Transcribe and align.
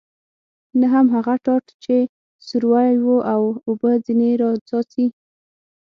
نه 0.79 0.87
هم 0.93 1.05
هغه 1.15 1.33
ټاټ 1.45 1.65
چې 1.83 1.95
سوری 2.47 2.93
و 3.03 3.05
او 3.33 3.43
اوبه 3.67 3.91
ځنې 4.05 4.31
را 4.41 4.51
څاڅي. 4.67 5.07